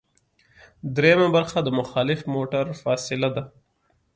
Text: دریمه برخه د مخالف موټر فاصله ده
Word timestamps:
دریمه 0.95 1.27
برخه 1.35 1.57
د 1.63 1.69
مخالف 1.79 2.19
موټر 2.35 2.65
فاصله 2.81 3.29
ده 3.35 3.43